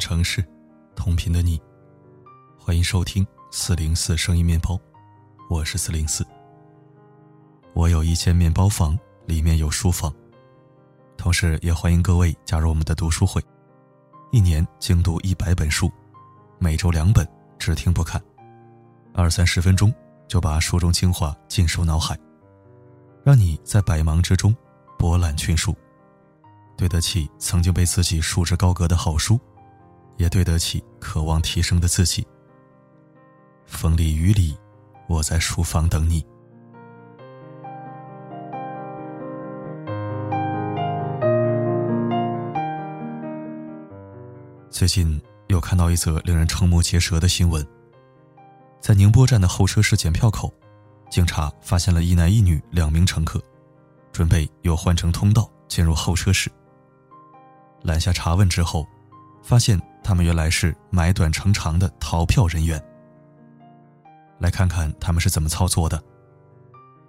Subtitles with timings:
[0.00, 0.42] 城市，
[0.96, 1.60] 同频的你，
[2.58, 4.80] 欢迎收听四零四声音面包，
[5.50, 6.26] 我是四零四。
[7.74, 10.12] 我有一间面包房，里面有书房，
[11.18, 13.44] 同时也欢迎各位加入我们的读书会，
[14.32, 15.92] 一年精读一百本书，
[16.58, 18.20] 每周两本，只听不看，
[19.12, 19.94] 二三十分钟
[20.26, 22.18] 就把书中精华尽收脑海，
[23.22, 24.56] 让你在百忙之中
[24.98, 25.76] 博览群书。
[26.74, 29.38] 对得起曾经被自己束之高阁的好书，
[30.20, 32.26] 也对得起渴望提升的自己。
[33.64, 34.54] 风里雨里，
[35.08, 36.22] 我在书房等你。
[44.68, 47.66] 最近又看到一则令人瞠目结舌的新闻，
[48.78, 50.52] 在宁波站的候车室检票口，
[51.08, 53.42] 警察发现了一男一女两名乘客，
[54.12, 56.52] 准备由换乘通道进入候车室。
[57.80, 58.86] 拦下查问之后，
[59.42, 62.82] 发现他们原来是买短乘长的逃票人员。
[64.38, 66.02] 来看看他们是怎么操作的。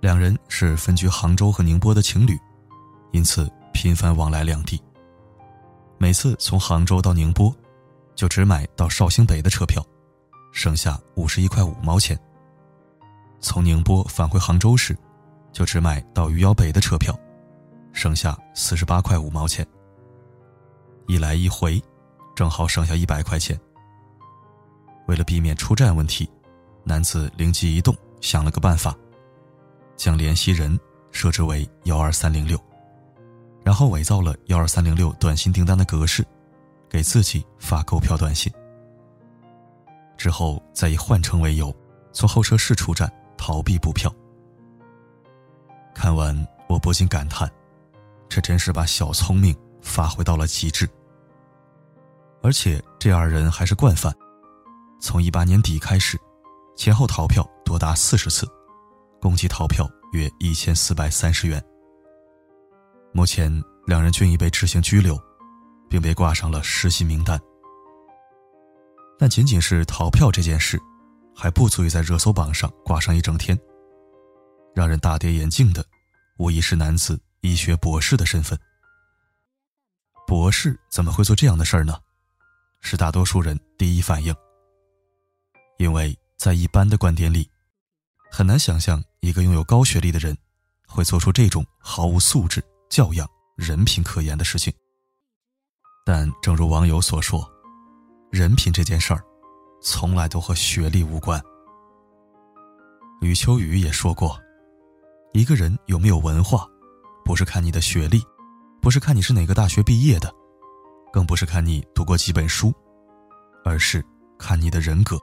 [0.00, 2.38] 两人是分居杭州和宁波的情侣，
[3.12, 4.78] 因此频繁往来两地。
[5.96, 7.54] 每次从杭州到宁波，
[8.14, 9.82] 就只买到绍兴北的车票，
[10.52, 12.18] 剩下五十一块五毛钱。
[13.40, 14.94] 从宁波返回杭州时，
[15.52, 17.18] 就只买到余姚北的车票，
[17.92, 19.66] 剩下四十八块五毛钱。
[21.06, 21.82] 一来一回，
[22.34, 23.58] 正好剩下一百块钱。
[25.06, 26.28] 为了避免出站问题，
[26.82, 28.96] 男子灵机一动，想了个办法，
[29.96, 30.78] 将联系人
[31.10, 32.58] 设置为幺二三零六，
[33.62, 36.24] 然后伪造了幺二三零六短信订单的格式，
[36.88, 38.52] 给自己发购票短信。
[40.16, 41.74] 之后再以换乘为由，
[42.12, 44.12] 从候车室出站逃避补票。
[45.94, 46.34] 看完，
[46.68, 47.50] 我不禁感叹，
[48.28, 49.54] 这真是把小聪明。
[49.84, 50.88] 发挥到了极致，
[52.44, 54.14] 而且这二人还是惯犯，
[55.00, 56.20] 从一八年底开始，
[56.76, 58.46] 前后逃票多达四十次，
[59.18, 61.64] 共计逃票约一千四百三十元。
[63.14, 63.50] 目前
[63.86, 65.18] 两人均已被执行拘留，
[65.88, 67.40] 并被挂上了失信名单。
[69.18, 70.78] 但仅仅是逃票这件事，
[71.34, 73.58] 还不足以在热搜榜上挂上一整天。
[74.74, 75.82] 让人大跌眼镜的，
[76.36, 78.58] 无疑是男子医学博士的身份。
[80.26, 81.98] 博士怎么会做这样的事儿呢？
[82.84, 84.32] 是大多数人第一反应。
[85.78, 87.50] 因为在一般的观点里，
[88.30, 90.36] 很难想象一个拥有高学历的人
[90.86, 94.72] 会做出这种毫无素质、教养、人品可言的事情。
[96.04, 97.50] 但正如网友所说，
[98.30, 99.24] 人品这件事儿，
[99.82, 101.42] 从来都和学历无关。
[103.22, 104.38] 余秋雨也说过，
[105.32, 106.68] 一个人有没有文化，
[107.24, 108.22] 不是看你的学历。
[108.82, 110.30] 不是看你是哪个大学毕业的，
[111.14, 112.74] 更不是看你读过几本书，
[113.64, 114.04] 而是
[114.36, 115.16] 看你的人格。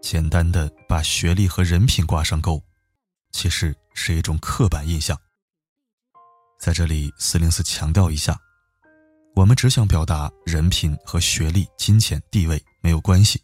[0.00, 2.62] 简单的把学历和人品挂上钩，
[3.32, 5.20] 其实是一种刻板印象。
[6.60, 8.38] 在这里，四零四强调一下，
[9.34, 13.42] 我们只想表达人品和学历、金钱、地位没有关系，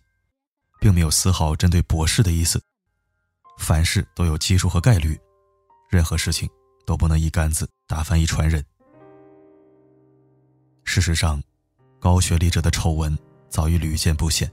[0.78, 2.62] 并没有丝毫针对博士的意思。
[3.58, 5.18] 凡事都有基数和概率，
[5.90, 6.48] 任何事情。
[6.86, 8.64] 都不能一竿子打翻一船人。
[10.92, 11.40] 事实上，
[12.00, 13.16] 高学历者的丑闻
[13.48, 14.50] 早已屡见不鲜。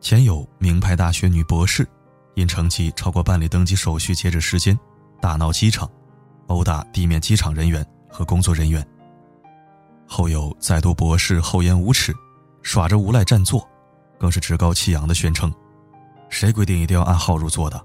[0.00, 1.86] 前有名牌大学女博士，
[2.34, 4.74] 因成绩超过办理登记手续截止时间，
[5.20, 5.86] 大闹机场，
[6.46, 8.82] 殴打地面机场人员和工作人员；
[10.08, 12.10] 后有在读博士厚颜无耻，
[12.62, 13.68] 耍着无赖占座，
[14.18, 15.52] 更是趾高气扬的宣称
[16.30, 17.78] ：“谁规定一定要按号入座的？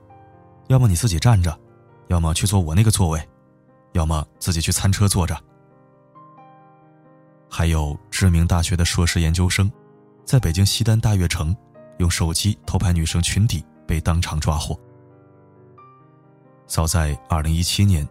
[0.70, 1.54] 要么你自己站着。”
[2.08, 3.30] 要么去坐我那个座位，
[3.92, 5.38] 要么自己去餐车坐着。
[7.50, 9.72] 还有知名大学的硕士研究生，
[10.26, 11.56] 在北京西单大悦城
[11.98, 14.80] 用手机偷拍女生裙底，被当场抓获。
[16.66, 18.08] 早在二零一七年，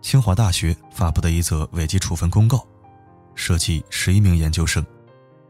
[0.00, 2.66] 清华大学发布的一则违纪处分公告，
[3.34, 4.84] 涉及十一名研究生，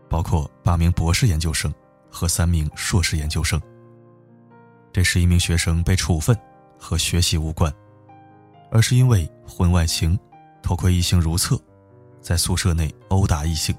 [0.09, 1.73] 包括八名博士研究生
[2.11, 3.61] 和三名硕士研究生。
[4.93, 6.37] 这十一名学生被处分。
[6.85, 7.73] 和学习无关，
[8.73, 10.19] 而是因为婚外情、
[10.65, 11.57] 偷窥异性如厕、
[12.23, 13.77] 在宿舍内殴打异性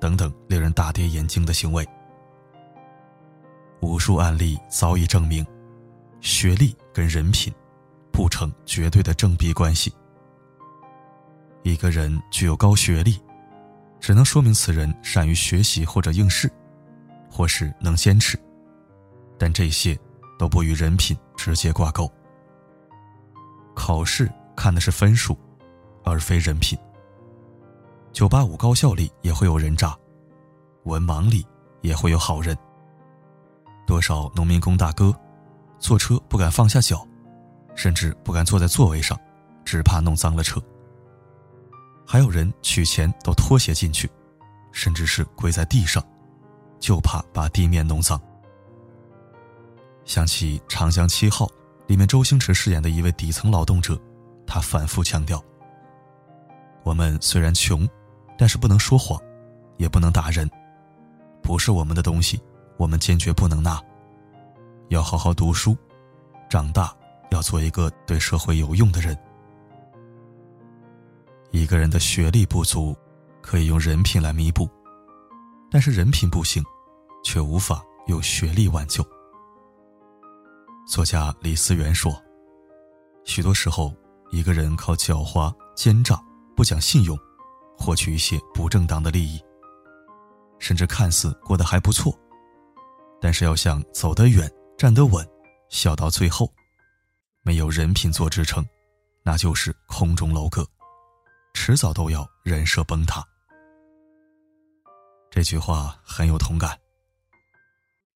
[0.00, 1.88] 等等令人大跌眼镜的行为。
[3.80, 5.46] 无数案例早已证明，
[6.20, 7.54] 学历跟人品
[8.10, 9.94] 不成绝对的正比关系。
[11.62, 13.18] 一个人具有高学历，
[14.00, 16.50] 只能说明此人善于学习或者应试，
[17.30, 18.38] 或是能坚持，
[19.38, 19.98] 但这些
[20.38, 22.10] 都不与人品直接挂钩。
[23.74, 25.38] 考试看的是分数，
[26.04, 26.78] 而非人品。
[28.14, 29.98] 九八五高校里也会有人渣，
[30.84, 31.44] 文盲里
[31.80, 32.56] 也会有好人。
[33.88, 35.12] 多少农民工大哥，
[35.80, 37.04] 坐车不敢放下脚，
[37.74, 39.18] 甚至不敢坐在座位上，
[39.64, 40.62] 只怕弄脏了车。
[42.06, 44.08] 还有人取钱都脱鞋进去，
[44.70, 46.00] 甚至是跪在地上，
[46.78, 48.20] 就怕把地面弄脏。
[50.04, 51.46] 想起《长江七号》
[51.88, 54.00] 里面周星驰饰演的一位底层劳动者，
[54.46, 55.42] 他反复强调：
[56.84, 57.88] 我们虽然穷，
[58.36, 59.20] 但是不能说谎，
[59.76, 60.50] 也不能打人，
[61.42, 62.40] 不是我们的东西，
[62.76, 63.80] 我们坚决不能拿。
[64.88, 65.76] 要好好读书，
[66.48, 66.94] 长大
[67.30, 69.16] 要做一个对社会有用的人。
[71.50, 72.96] 一个人的学历不足，
[73.40, 74.68] 可以用人品来弥补，
[75.70, 76.62] 但是人品不行，
[77.22, 79.04] 却无法用学历挽救。
[80.86, 82.12] 作家李思源说
[83.24, 83.94] ：“许多时候，
[84.30, 86.20] 一个人靠狡猾、奸诈、
[86.54, 87.18] 不讲信用，
[87.76, 89.42] 获取一些不正当的利益，
[90.58, 92.16] 甚至看似过得还不错，
[93.20, 95.26] 但是要想走得远、站得稳、
[95.68, 96.52] 笑到最后，
[97.42, 98.66] 没有人品做支撑，
[99.22, 100.66] 那就是空中楼阁。”
[101.54, 103.24] 迟早都要人设崩塌。
[105.30, 106.76] 这句话很有同感。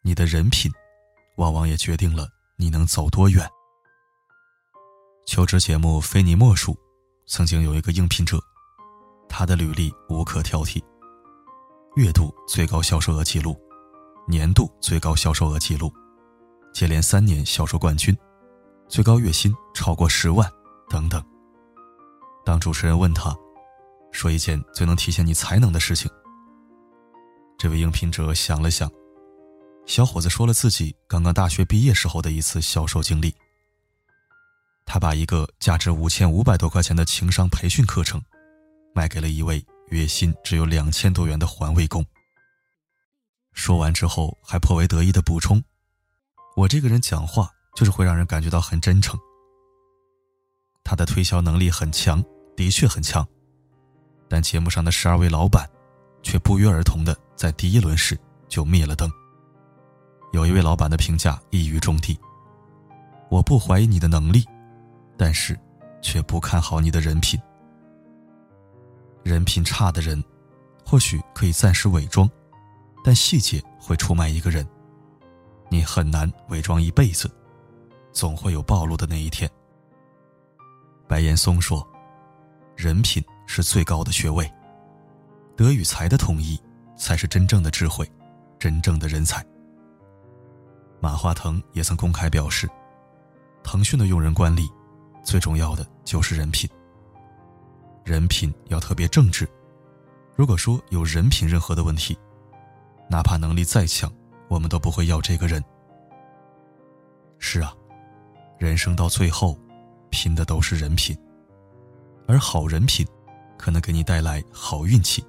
[0.02, 0.70] 你的人品，
[1.37, 3.49] 往往也决定了你能走多远。
[5.25, 6.76] 求职节目非你莫属，
[7.26, 8.43] 曾经有一个应聘者，
[9.28, 10.82] 他的履历无可挑剔：
[11.96, 13.56] 月度最高销售额记录，
[14.26, 15.92] 年度最高销售额记录，
[16.72, 18.16] 接连三年销售冠军，
[18.88, 20.50] 最高月薪超过十万，
[20.88, 21.22] 等等。
[22.44, 23.36] 当主持人问他，
[24.10, 26.10] 说一件最能体现你才能的事情。
[27.58, 28.90] 这位应聘者想了想，
[29.84, 33.34] 小伙子说了自己刚刚大学毕业时候的一次销售经历。
[34.86, 38.22] 他把一个价值五千五百多块钱的情商培训课程，
[38.94, 42.05] 卖给了一位月薪只有两千多元的环卫工。
[43.52, 45.62] 说完之后，还颇为得意的补充
[46.56, 49.19] ：“我这个人讲话就是会让人感觉到很真诚。”
[50.85, 52.25] 他的推销能力很强。
[52.56, 53.25] 的确很强，
[54.29, 55.64] 但节目上的十二位老板，
[56.25, 58.19] 却不约而同的在第一轮时
[58.49, 59.08] 就灭了灯。
[60.32, 62.19] 有一位老板的评价一语中的
[63.31, 64.44] ：“我不怀疑你的能力，
[65.17, 65.56] 但是，
[66.02, 67.40] 却不看好你的人品。
[69.23, 70.23] 人品差的人，
[70.85, 72.29] 或许可以暂时伪装，
[73.05, 74.67] 但细节会出卖一个人。
[75.69, 77.31] 你很难伪装一辈子，
[78.12, 79.50] 总会有暴露的那一天。”
[81.09, 81.87] 白岩松说。
[82.76, 84.49] 人品是最高的学位，
[85.56, 86.56] 德与才的统一
[86.97, 88.09] 才是真正的智慧，
[88.56, 89.44] 真正的人才。
[91.00, 92.71] 马化腾也曾公开表示，
[93.64, 94.71] 腾讯的用人管理，
[95.25, 96.71] 最重要的就是人品。
[98.08, 99.46] 人品要特别正直，
[100.34, 102.19] 如果说有人品任何的问题，
[103.10, 104.10] 哪怕能力再强，
[104.49, 105.62] 我们都不会要这个人。
[107.38, 107.75] 是啊，
[108.56, 109.58] 人生到最后，
[110.08, 111.14] 拼的都是人品。
[112.26, 113.06] 而好人品，
[113.58, 115.22] 可能给你带来好运气。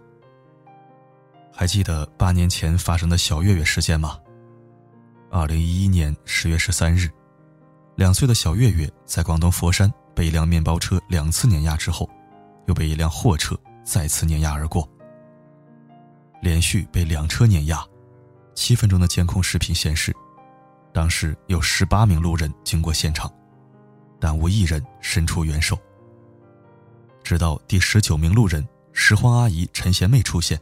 [1.52, 4.18] 还记得八年前发生的小月月事件吗？
[5.30, 7.10] 二零一一年十月十三日，
[7.98, 12.10] 两岁的小月月在广东佛山被一辆面包车两次碾压之后，
[12.70, 14.88] 又被一辆货车再次碾压而过。
[16.40, 17.84] 连续被两车碾压，
[18.54, 20.16] 七分钟的监控视频显示，
[20.94, 23.30] 当时有十八名路人经过现场，
[24.20, 25.76] 但无一人伸出援手。
[27.24, 30.58] 直到第十九名路人拾荒阿姨陈贤妹出现，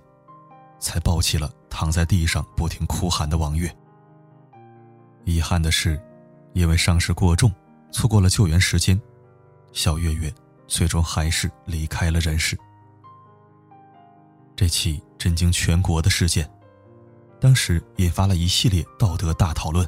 [0.79, 3.69] 才抱起了躺在地上不停哭喊的王月。
[5.25, 6.01] 遗憾的是，
[6.53, 7.53] 因为伤势过重，
[7.91, 8.99] 错过了救援时间，
[9.73, 10.33] 小月月
[10.67, 12.57] 最终还是离开了人世。
[14.55, 16.49] 这起震惊全国的事件，
[17.39, 19.87] 当时引发了一系列道德大讨论。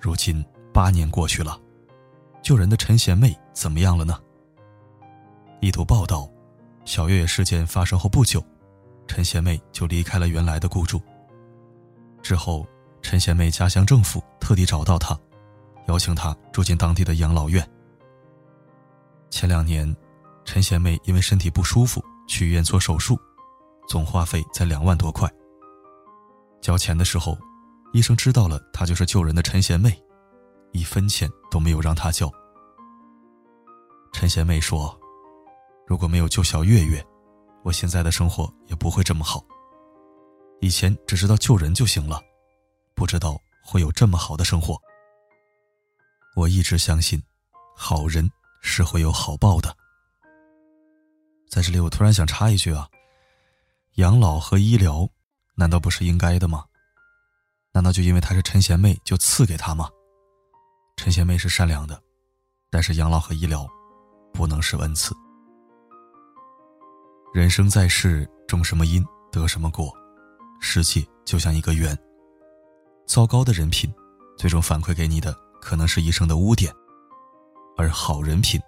[0.00, 1.60] 如今八年过去了，
[2.42, 4.18] 救人的陈贤妹怎么样了呢？
[5.60, 6.28] 一读报道，
[6.84, 8.44] 小月月事件发生后不久，
[9.06, 11.00] 陈贤妹就离开了原来的雇主。
[12.22, 12.66] 之后，
[13.02, 15.16] 陈贤妹家乡政府特地找到她，
[15.86, 17.68] 邀请她住进当地的养老院。
[19.32, 19.96] 前两年，
[20.44, 23.18] 陈贤妹因为身体不舒服去医院做手术，
[23.88, 25.26] 总花费在两万多块。
[26.60, 27.36] 交钱的时候，
[27.94, 29.98] 医生知道了她就是救人的陈贤妹，
[30.72, 32.30] 一分钱都没有让她交。
[34.12, 34.96] 陈贤妹说。
[35.84, 37.04] 如果没有救小月月，
[37.64, 39.44] 我现在的生活也不会这么好。
[40.60, 42.22] 以前只知道救人就行了，
[42.94, 44.80] 不知道会有这么好的生活。
[46.34, 47.20] 我一直相信，
[47.76, 48.30] 好人
[48.62, 49.76] 是会有好报的。
[51.50, 52.88] 在这里，我突然想插一句啊，
[53.96, 55.06] 养老和医疗
[55.54, 56.64] 难道不是应该的吗？
[57.72, 59.90] 难道就因为她是陈贤妹就赐给她吗？
[60.96, 62.00] 陈贤妹是善良的，
[62.70, 63.68] 但是养老和医疗
[64.32, 65.14] 不能是恩赐。
[67.34, 69.92] 人生在世，种什么因得什么果，
[70.60, 71.98] 世界就像一个圆。
[73.06, 73.92] 糟糕的人品，
[74.38, 76.72] 最终反馈给你的可能是一生的污点；
[77.76, 78.60] 而好人品，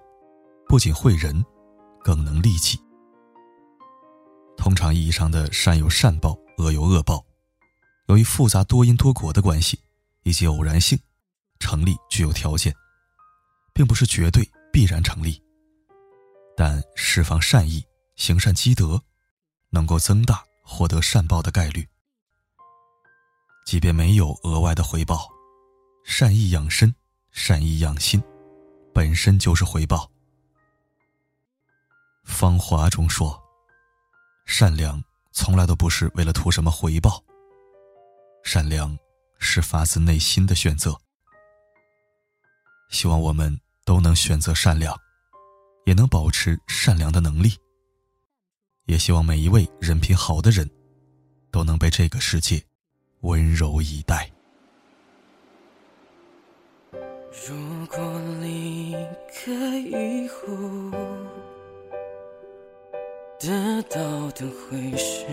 [0.69, 1.45] 不仅惠人，
[2.03, 2.79] 更能利己。
[4.57, 7.25] 通常意义上的善有善报，恶有恶报，
[8.09, 9.79] 由于复杂多因多果的关系
[10.23, 10.99] 以及偶然性，
[11.59, 12.75] 成立具有条件，
[13.73, 15.43] 并不是绝对必然成立。
[16.57, 17.85] 但释放善意。
[18.17, 19.03] 行善积德，
[19.71, 21.85] 能够增大获得善报的概率。
[23.67, 25.29] 即便没有额外的回报，
[26.05, 26.95] 善意养身，
[27.33, 28.23] 善意养心，
[28.95, 30.09] 本身就是回报。
[32.25, 33.39] 芳华中说
[34.47, 37.23] ：“善良从来都不是为了图什么回报，
[38.45, 38.97] 善良
[39.39, 40.97] 是发自内心的选择。”
[42.89, 44.97] 希望我们都能选择善良，
[45.85, 47.53] 也能保持善良的能力。
[48.87, 50.71] 也希望每一位人品好的人，
[51.51, 52.63] 都能被这个世界
[53.23, 54.31] 温柔以待。
[57.49, 58.74] 如果你
[59.37, 60.47] 开以后，
[63.41, 65.27] 得到的会是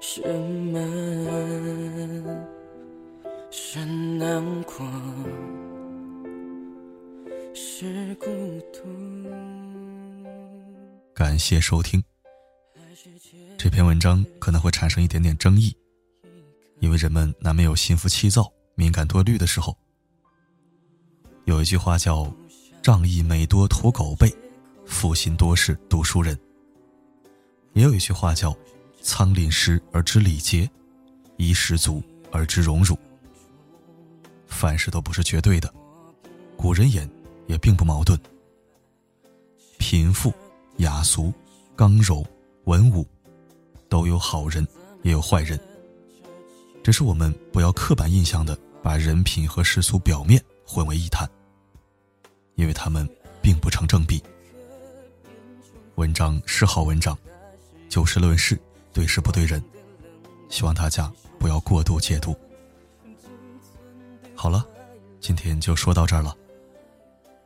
[0.00, 0.78] 什么？
[3.50, 4.86] 是难过，
[7.52, 8.26] 是孤
[8.72, 8.80] 独。
[11.12, 12.00] 感谢收听。
[13.58, 15.76] 这篇文章可能会产生一点点争议，
[16.78, 19.76] 因为人们难免有心浮气躁、敏感多虑的时候。
[21.46, 22.28] 有一句话叫
[22.82, 24.28] “仗义每多屠狗辈，
[24.84, 26.36] 负心多是读书人”。
[27.72, 28.52] 也有一句话叫
[29.00, 30.68] “仓廪实而知礼节，
[31.36, 32.98] 衣食足而知荣辱”。
[34.48, 35.72] 凡事都不是绝对的，
[36.56, 37.08] 古人言
[37.46, 38.18] 也并不矛盾。
[39.78, 40.32] 贫富。
[40.80, 41.32] 雅俗、
[41.74, 42.22] 刚柔、
[42.64, 43.06] 文武，
[43.88, 44.66] 都有好人，
[45.02, 45.58] 也有坏人。
[46.84, 51.26] 只是我们不要刻板印象的把人品和世俗表面混为一谈，
[52.56, 53.08] 因为他们
[53.40, 54.22] 并不成正比。
[55.94, 57.16] 文章是好文章，
[57.88, 58.58] 就事论事，
[58.92, 59.62] 对事不对人，
[60.50, 62.36] 希望大家不要过度解读。
[64.34, 64.66] 好了，
[65.20, 66.36] 今天就说到这儿了。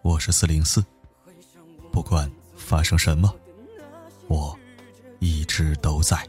[0.03, 0.85] 我是四零四，
[1.93, 2.29] 不管。
[2.55, 3.35] 发生什么，
[4.29, 4.57] 我
[5.19, 6.25] 一直都在。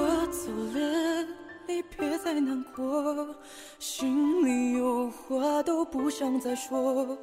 [0.00, 1.26] 我走了，
[1.66, 3.36] 你别再难过，
[3.78, 7.18] 心里有话都不想再说。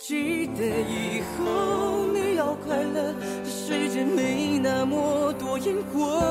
[0.00, 3.12] 记得以后你要快乐，
[3.42, 6.22] 这世界没那么多因果。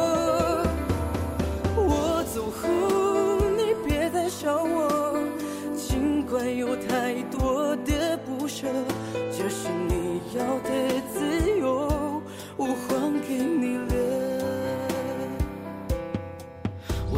[1.76, 2.70] 我走后
[3.58, 5.20] 你别再想我，
[5.76, 8.66] 尽管有太多的不舍，
[9.14, 10.70] 这是你要的
[11.14, 12.22] 自由，
[12.56, 12.66] 我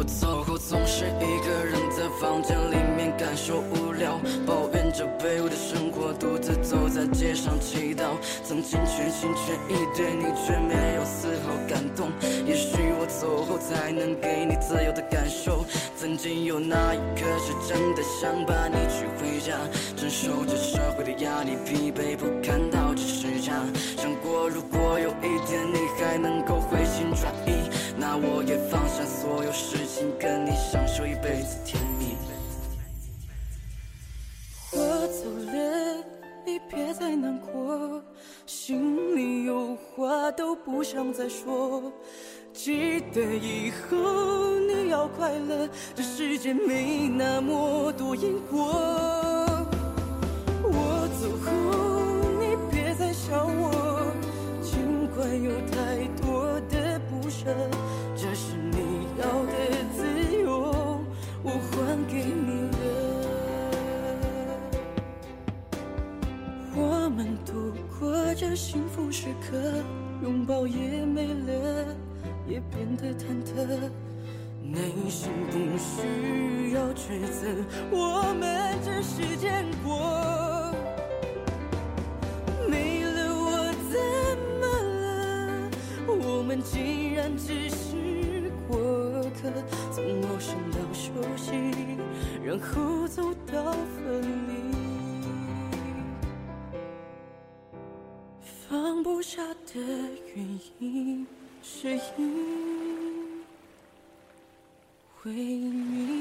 [0.06, 6.12] 走后总是一个人在房间里面感受无聊，抱怨着卑微的生活。
[6.14, 8.04] 独自走在街上祈祷，
[8.44, 12.08] 曾经全心全意对你，却没有丝毫感动。
[12.46, 15.64] 也许我走后才能给你自由的感受。
[15.96, 19.56] 曾经有那一刻是真的想把你娶回家，
[19.96, 23.52] 承受着社会的压力，疲惫不堪到几时差。
[23.96, 26.53] 想过如果有一天你还能够
[40.64, 41.92] 不想再说。
[42.52, 48.72] 记得以后你要快乐，这世界没那么多因果。
[50.62, 51.50] 我走后
[52.40, 54.06] 你别再想我，
[54.62, 55.50] 尽管有
[70.24, 71.94] 拥抱也没了
[72.48, 73.52] 也变得忐忑。
[74.62, 77.46] 内心不需要抉择
[77.90, 80.72] 我们只是见过
[82.66, 84.00] 没了我怎
[84.60, 84.64] 么
[85.02, 85.68] 了？
[86.08, 88.78] 我们竟然只是过
[89.42, 89.52] 客
[89.92, 91.52] 从陌生到熟悉
[92.42, 94.83] 然后走到分离？
[99.26, 99.80] 傻的
[100.36, 101.26] 原因，
[101.62, 101.88] 是
[102.18, 103.42] 因
[105.24, 106.13] 为你。